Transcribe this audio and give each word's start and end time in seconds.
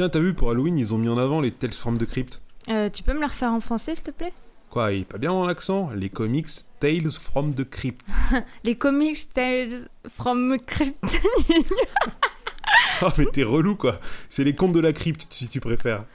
Tiens, 0.00 0.08
t'as 0.08 0.18
vu, 0.18 0.32
pour 0.32 0.50
Halloween, 0.50 0.78
ils 0.78 0.94
ont 0.94 0.96
mis 0.96 1.10
en 1.10 1.18
avant 1.18 1.42
les 1.42 1.50
Tales 1.50 1.74
from 1.74 1.98
the 1.98 2.06
Crypt. 2.06 2.40
Euh, 2.70 2.88
tu 2.88 3.02
peux 3.02 3.12
me 3.12 3.20
le 3.20 3.26
refaire 3.26 3.52
en 3.52 3.60
français, 3.60 3.94
s'il 3.94 4.02
te 4.02 4.10
plaît? 4.10 4.32
Quoi, 4.70 4.94
il 4.94 5.02
est 5.02 5.04
pas 5.04 5.18
bien 5.18 5.28
dans 5.28 5.44
l'accent? 5.44 5.90
Les 5.94 6.08
comics 6.08 6.48
Tales 6.78 7.10
from 7.10 7.54
the 7.54 7.68
Crypt. 7.68 8.00
Les 8.64 8.76
comics 8.76 9.30
Tales 9.34 9.90
from 10.10 10.56
Crypt. 10.66 10.96
oh, 13.02 13.08
mais 13.18 13.26
t'es 13.26 13.42
relou, 13.42 13.76
quoi. 13.76 14.00
C'est 14.30 14.42
les 14.42 14.54
contes 14.54 14.72
de 14.72 14.80
la 14.80 14.94
crypte, 14.94 15.26
si 15.30 15.50
tu 15.50 15.60
préfères. 15.60 16.06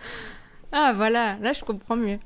ah, 0.71 0.91
voilà, 0.95 1.37
là 1.43 1.53
je 1.53 1.63
comprends 1.63 1.95
mieux. 1.95 2.17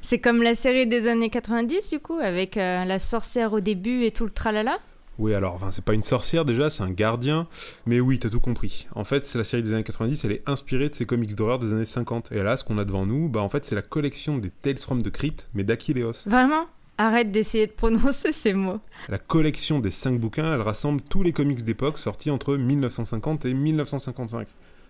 C'est 0.00 0.20
comme 0.20 0.42
la 0.42 0.54
série 0.54 0.86
des 0.86 1.06
années 1.06 1.28
90, 1.28 1.90
du 1.90 2.00
coup, 2.00 2.16
avec 2.16 2.56
euh, 2.56 2.86
la 2.86 2.98
sorcière 2.98 3.52
au 3.52 3.60
début 3.60 4.04
et 4.04 4.10
tout 4.10 4.24
le 4.24 4.30
tralala? 4.30 4.78
Oui, 5.18 5.34
alors, 5.34 5.54
enfin, 5.54 5.70
c'est 5.70 5.84
pas 5.84 5.94
une 5.94 6.02
sorcière 6.02 6.44
déjà, 6.44 6.70
c'est 6.70 6.82
un 6.82 6.90
gardien. 6.90 7.46
Mais 7.86 8.00
oui, 8.00 8.18
t'as 8.18 8.30
tout 8.30 8.40
compris. 8.40 8.86
En 8.94 9.04
fait, 9.04 9.26
c'est 9.26 9.38
la 9.38 9.44
série 9.44 9.62
des 9.62 9.74
années 9.74 9.84
90, 9.84 10.24
elle 10.24 10.32
est 10.32 10.48
inspirée 10.48 10.88
de 10.88 10.94
ces 10.94 11.06
comics 11.06 11.34
d'horreur 11.34 11.58
des 11.58 11.72
années 11.72 11.84
50. 11.84 12.32
Et 12.32 12.42
là, 12.42 12.56
ce 12.56 12.64
qu'on 12.64 12.78
a 12.78 12.84
devant 12.84 13.06
nous, 13.06 13.28
bah 13.28 13.40
en 13.40 13.48
fait, 13.48 13.64
c'est 13.64 13.74
la 13.74 13.82
collection 13.82 14.38
des 14.38 14.50
Tales 14.50 14.78
from 14.78 15.02
the 15.02 15.10
Crypt, 15.10 15.48
mais 15.54 15.64
d'Achilleos. 15.64 16.26
Vraiment? 16.26 16.66
Arrête 16.98 17.30
d'essayer 17.30 17.66
de 17.66 17.72
prononcer 17.72 18.32
ces 18.32 18.54
mots. 18.54 18.80
La 19.08 19.18
collection 19.18 19.80
des 19.80 19.90
5 19.90 20.18
bouquins, 20.18 20.54
elle 20.54 20.60
rassemble 20.60 21.00
tous 21.02 21.22
les 21.22 21.32
comics 21.32 21.62
d'époque 21.62 21.98
sortis 21.98 22.30
entre 22.30 22.56
1950 22.56 23.44
et 23.44 23.54
1955. 23.54 24.48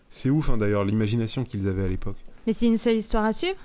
C'est 0.08 0.30
ouf, 0.30 0.50
hein, 0.50 0.56
d'ailleurs, 0.56 0.84
l'imagination 0.84 1.42
qu'ils 1.44 1.68
avaient 1.68 1.84
à 1.84 1.88
l'époque. 1.88 2.16
Mais 2.46 2.52
c'est 2.52 2.66
une 2.66 2.76
seule 2.78 2.96
histoire 2.96 3.24
à 3.24 3.32
suivre? 3.32 3.56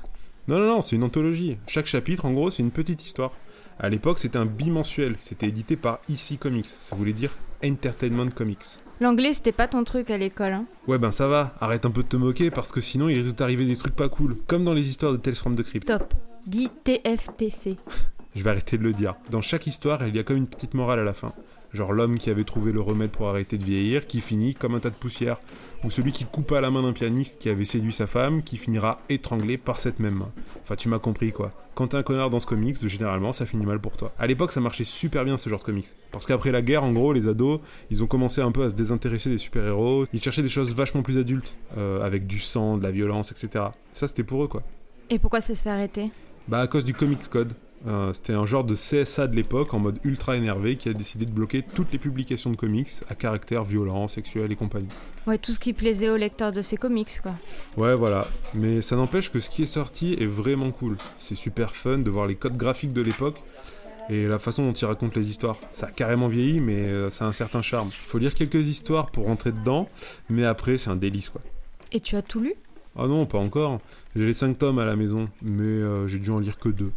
Non, 0.47 0.59
non, 0.59 0.67
non, 0.67 0.81
c'est 0.81 0.95
une 0.95 1.03
anthologie. 1.03 1.57
Chaque 1.67 1.87
chapitre, 1.87 2.25
en 2.25 2.31
gros, 2.31 2.49
c'est 2.49 2.63
une 2.63 2.71
petite 2.71 3.05
histoire. 3.05 3.31
À 3.79 3.89
l'époque, 3.89 4.17
c'était 4.17 4.37
un 4.37 4.45
bimensuel. 4.45 5.15
C'était 5.19 5.47
édité 5.47 5.75
par 5.75 5.99
EC 6.09 6.39
Comics. 6.39 6.65
Ça 6.79 6.95
voulait 6.95 7.11
dire 7.11 7.31
Entertainment 7.63 8.29
Comics. 8.29 8.77
L'anglais, 9.01 9.33
c'était 9.33 9.51
pas 9.51 9.67
ton 9.67 9.83
truc 9.83 10.09
à 10.09 10.17
l'école, 10.17 10.53
hein 10.53 10.65
Ouais, 10.87 10.97
ben 10.97 11.11
ça 11.11 11.27
va. 11.27 11.53
Arrête 11.59 11.85
un 11.85 11.91
peu 11.91 12.01
de 12.01 12.07
te 12.07 12.15
moquer 12.15 12.49
parce 12.49 12.71
que 12.71 12.79
sinon, 12.79 13.09
il 13.09 13.17
risque 13.17 13.31
de 13.31 13.35
t'arriver 13.35 13.65
des 13.65 13.75
trucs 13.75 13.95
pas 13.95 14.07
cool. 14.07 14.37
Comme 14.47 14.63
dans 14.63 14.73
les 14.73 14.87
histoires 14.87 15.11
de 15.11 15.17
Tales 15.17 15.35
from 15.35 15.55
the 15.55 15.63
Crypt. 15.63 15.85
Top. 15.85 16.13
Dis 16.45 16.69
TFTC. 16.85 17.75
Je 18.35 18.43
vais 18.43 18.49
arrêter 18.49 18.77
de 18.77 18.83
le 18.83 18.93
dire. 18.93 19.15
Dans 19.29 19.41
chaque 19.41 19.67
histoire, 19.67 20.07
il 20.07 20.15
y 20.15 20.19
a 20.19 20.23
comme 20.23 20.37
une 20.37 20.47
petite 20.47 20.75
morale 20.75 20.99
à 20.99 21.03
la 21.03 21.13
fin. 21.13 21.33
Genre 21.77 21.93
l'homme 21.93 22.17
qui 22.17 22.31
avait 22.31 22.43
trouvé 22.43 22.71
le 22.71 22.81
remède 22.81 23.11
pour 23.11 23.29
arrêter 23.29 23.59
de 23.59 23.63
vieillir, 23.63 24.07
qui 24.07 24.19
finit 24.19 24.55
comme 24.55 24.73
un 24.73 24.79
tas 24.79 24.89
de 24.89 24.95
poussière. 24.95 25.37
Ou 25.83 25.91
celui 25.91 26.11
qui 26.11 26.25
coupa 26.25 26.59
la 26.59 26.71
main 26.71 26.81
d'un 26.81 26.91
pianiste 26.91 27.39
qui 27.39 27.49
avait 27.49 27.65
séduit 27.65 27.93
sa 27.93 28.07
femme, 28.07 28.41
qui 28.41 28.57
finira 28.57 28.99
étranglé 29.09 29.59
par 29.59 29.79
cette 29.79 29.99
même 29.99 30.15
main. 30.15 30.31
Enfin, 30.63 30.75
tu 30.75 30.89
m'as 30.89 30.97
compris 30.97 31.31
quoi. 31.31 31.51
Quand 31.75 31.89
t'es 31.89 31.97
un 31.97 32.01
connard 32.01 32.31
dans 32.31 32.39
ce 32.39 32.47
comics, 32.47 32.87
généralement, 32.87 33.31
ça 33.31 33.45
finit 33.45 33.67
mal 33.67 33.79
pour 33.79 33.95
toi. 33.95 34.11
À 34.17 34.25
l'époque, 34.25 34.51
ça 34.51 34.59
marchait 34.59 34.85
super 34.85 35.23
bien 35.23 35.37
ce 35.37 35.47
genre 35.51 35.59
de 35.59 35.65
comics. 35.65 35.85
Parce 36.11 36.25
qu'après 36.25 36.51
la 36.51 36.63
guerre, 36.63 36.83
en 36.83 36.91
gros, 36.91 37.13
les 37.13 37.27
ados, 37.27 37.59
ils 37.91 38.01
ont 38.01 38.07
commencé 38.07 38.41
un 38.41 38.51
peu 38.51 38.63
à 38.63 38.71
se 38.71 38.75
désintéresser 38.75 39.29
des 39.29 39.37
super-héros. 39.37 40.07
Ils 40.13 40.23
cherchaient 40.23 40.41
des 40.41 40.49
choses 40.49 40.73
vachement 40.73 41.03
plus 41.03 41.19
adultes, 41.19 41.53
euh, 41.77 42.01
avec 42.01 42.25
du 42.25 42.39
sang, 42.39 42.77
de 42.79 42.81
la 42.81 42.89
violence, 42.89 43.29
etc. 43.29 43.65
Ça, 43.91 44.07
c'était 44.07 44.23
pour 44.23 44.43
eux 44.43 44.47
quoi. 44.47 44.63
Et 45.11 45.19
pourquoi 45.19 45.41
ça 45.41 45.53
s'est 45.53 45.69
arrêté? 45.69 46.09
Bah 46.47 46.61
à 46.61 46.65
cause 46.65 46.83
du 46.83 46.95
Comics 46.95 47.29
Code. 47.29 47.53
Euh, 47.85 48.11
C'était 48.11 48.33
un 48.33 48.45
genre 48.45 48.63
de 48.63 48.73
CSA 48.73 49.27
de 49.27 49.35
l'époque 49.35 49.73
en 49.73 49.79
mode 49.79 49.99
ultra 50.03 50.35
énervé 50.35 50.77
qui 50.77 50.89
a 50.89 50.93
décidé 50.93 51.25
de 51.25 51.31
bloquer 51.31 51.61
toutes 51.63 51.91
les 51.91 51.99
publications 51.99 52.49
de 52.49 52.55
comics 52.55 52.89
à 53.07 53.15
caractère 53.15 53.63
violent, 53.63 54.07
sexuel 54.07 54.51
et 54.51 54.55
compagnie. 54.55 54.87
Ouais, 55.27 55.37
tout 55.37 55.51
ce 55.51 55.59
qui 55.59 55.73
plaisait 55.73 56.09
aux 56.09 56.17
lecteurs 56.17 56.51
de 56.51 56.61
ces 56.61 56.77
comics, 56.77 57.21
quoi. 57.21 57.33
Ouais 57.77 57.93
voilà, 57.95 58.27
mais 58.55 58.81
ça 58.81 58.95
n'empêche 58.95 59.31
que 59.31 59.39
ce 59.39 59.49
qui 59.49 59.63
est 59.63 59.67
sorti 59.67 60.13
est 60.19 60.25
vraiment 60.25 60.71
cool. 60.71 60.97
C'est 61.19 61.35
super 61.35 61.75
fun 61.75 61.99
de 61.99 62.09
voir 62.09 62.25
les 62.25 62.35
codes 62.35 62.57
graphiques 62.57 62.93
de 62.93 63.01
l'époque 63.01 63.43
et 64.09 64.25
la 64.25 64.39
façon 64.39 64.65
dont 64.65 64.73
ils 64.73 64.85
racontent 64.85 65.19
les 65.19 65.29
histoires. 65.29 65.57
Ça 65.71 65.87
a 65.87 65.91
carrément 65.91 66.29
vieilli 66.29 66.59
mais 66.61 66.77
euh, 66.77 67.09
ça 67.11 67.25
a 67.25 67.27
un 67.27 67.33
certain 67.33 67.61
charme. 67.61 67.89
Faut 67.91 68.17
lire 68.17 68.33
quelques 68.33 68.65
histoires 68.67 69.11
pour 69.11 69.25
rentrer 69.25 69.51
dedans, 69.51 69.87
mais 70.29 70.45
après 70.45 70.77
c'est 70.77 70.89
un 70.89 70.95
délice 70.95 71.29
quoi. 71.29 71.41
Et 71.91 71.99
tu 71.99 72.15
as 72.15 72.21
tout 72.21 72.39
lu? 72.39 72.53
Ah 72.97 73.05
non, 73.05 73.27
pas 73.27 73.37
encore. 73.37 73.79
J'ai 74.15 74.25
les 74.25 74.33
5 74.33 74.57
tomes 74.57 74.79
à 74.79 74.85
la 74.85 74.95
maison, 74.95 75.29
mais 75.43 75.61
euh, 75.63 76.07
j'ai 76.07 76.17
dû 76.17 76.31
en 76.31 76.39
lire 76.39 76.57
que 76.57 76.69
deux. 76.69 76.91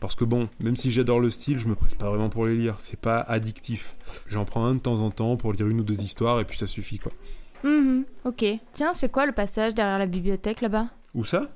Parce 0.00 0.14
que 0.14 0.24
bon, 0.24 0.48
même 0.60 0.76
si 0.76 0.90
j'adore 0.90 1.20
le 1.20 1.30
style, 1.30 1.58
je 1.58 1.68
me 1.68 1.74
presse 1.74 1.94
pas 1.94 2.08
vraiment 2.08 2.28
pour 2.28 2.46
les 2.46 2.56
lire. 2.56 2.74
C'est 2.78 3.00
pas 3.00 3.20
addictif. 3.20 3.96
J'en 4.26 4.44
prends 4.44 4.64
un 4.64 4.74
de 4.74 4.80
temps 4.80 5.00
en 5.00 5.10
temps 5.10 5.36
pour 5.36 5.52
lire 5.52 5.66
une 5.68 5.80
ou 5.80 5.84
deux 5.84 6.02
histoires 6.02 6.40
et 6.40 6.44
puis 6.44 6.58
ça 6.58 6.66
suffit 6.66 6.98
quoi. 6.98 7.12
Mhm, 7.64 8.04
ok. 8.24 8.44
Tiens, 8.72 8.92
c'est 8.92 9.10
quoi 9.10 9.26
le 9.26 9.32
passage 9.32 9.74
derrière 9.74 9.98
la 9.98 10.06
bibliothèque 10.06 10.60
là-bas? 10.60 10.86
Où 11.14 11.24
ça? 11.24 11.50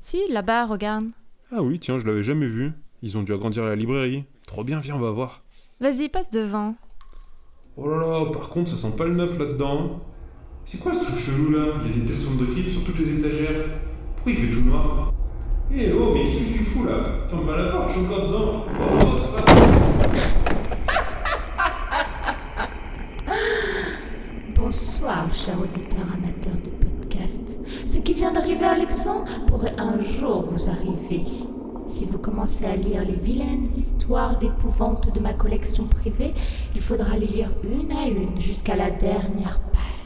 Si, 0.00 0.20
là-bas, 0.30 0.66
regarde. 0.66 1.06
Ah 1.50 1.62
oui, 1.62 1.78
tiens, 1.78 1.98
je 1.98 2.06
l'avais 2.06 2.22
jamais 2.22 2.46
vu. 2.46 2.72
Ils 3.02 3.18
ont 3.18 3.22
dû 3.22 3.32
agrandir 3.32 3.64
la 3.64 3.74
librairie. 3.76 4.24
Trop 4.46 4.64
bien, 4.64 4.78
viens, 4.78 4.96
on 4.96 5.00
va 5.00 5.10
voir. 5.10 5.42
Vas-y, 5.80 6.08
passe 6.08 6.30
devant. 6.30 6.74
Oh 7.76 7.88
là 7.88 7.96
là, 7.96 8.32
par 8.32 8.48
contre, 8.50 8.70
ça 8.70 8.76
sent 8.76 8.96
pas 8.96 9.04
le 9.04 9.14
neuf 9.14 9.38
là-dedans. 9.38 10.00
C'est 10.64 10.78
quoi 10.78 10.94
ce 10.94 11.04
truc 11.04 11.16
chelou 11.16 11.50
là? 11.50 11.64
Il 11.84 11.90
y 11.90 11.94
a 11.94 12.04
des 12.04 12.12
tessons 12.12 12.34
de 12.36 12.46
crypte 12.46 12.70
sur 12.70 12.84
toutes 12.84 12.98
les 12.98 13.18
étagères. 13.18 13.66
Pourquoi 14.16 14.32
il 14.32 14.38
fait 14.38 14.54
tout 14.54 14.64
noir? 14.64 15.13
Eh 15.72 15.92
oh, 15.92 16.12
mais 16.14 16.24
qu'est-ce 16.24 16.38
que 16.38 16.58
tu 16.58 16.64
fous 16.64 16.84
là? 16.84 16.92
Pas 17.30 17.88
je 17.88 18.00
dedans. 18.00 18.64
Oh, 18.78 18.82
oh. 19.00 19.16
Bonsoir, 24.54 25.32
chers 25.34 25.60
auditeurs 25.60 26.06
amateurs 26.12 26.52
de 26.64 26.70
podcast. 26.70 27.58
Ce 27.86 27.98
qui 27.98 28.14
vient 28.14 28.32
d'arriver 28.32 28.64
à 28.64 28.72
Alexandre 28.72 29.26
pourrait 29.46 29.74
un 29.78 30.00
jour 30.00 30.44
vous 30.46 30.68
arriver. 30.68 31.24
Si 31.88 32.04
vous 32.04 32.18
commencez 32.18 32.66
à 32.66 32.76
lire 32.76 33.04
les 33.04 33.16
vilaines 33.16 33.64
histoires 33.64 34.38
d'épouvante 34.38 35.14
de 35.14 35.20
ma 35.20 35.32
collection 35.32 35.84
privée, 35.84 36.34
il 36.74 36.80
faudra 36.80 37.16
les 37.16 37.26
lire 37.26 37.50
une 37.64 37.90
à 37.92 38.06
une 38.06 38.40
jusqu'à 38.40 38.76
la 38.76 38.90
dernière 38.90 39.60
page. 39.72 40.03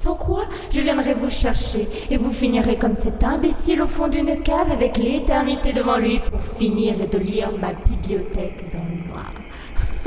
Sans 0.00 0.14
quoi, 0.14 0.44
je 0.70 0.80
viendrai 0.80 1.12
vous 1.12 1.28
chercher 1.28 1.86
et 2.10 2.16
vous 2.16 2.32
finirez 2.32 2.78
comme 2.78 2.94
cet 2.94 3.22
imbécile 3.22 3.82
au 3.82 3.86
fond 3.86 4.08
d'une 4.08 4.40
cave 4.40 4.72
avec 4.72 4.96
l'éternité 4.96 5.74
devant 5.74 5.98
lui 5.98 6.20
pour 6.20 6.42
finir 6.42 6.94
de 7.06 7.18
lire 7.18 7.50
ma 7.60 7.74
bibliothèque 7.74 8.72
dans 8.72 8.78
le 8.78 9.06
noir. 9.10 9.30